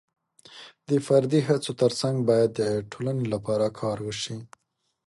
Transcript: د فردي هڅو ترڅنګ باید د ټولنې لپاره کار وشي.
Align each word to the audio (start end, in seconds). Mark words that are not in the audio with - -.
د 0.87 0.89
فردي 1.05 1.39
هڅو 1.47 1.71
ترڅنګ 1.81 2.15
باید 2.29 2.49
د 2.55 2.61
ټولنې 2.91 3.25
لپاره 3.33 3.65
کار 3.79 3.97
وشي. 4.07 4.37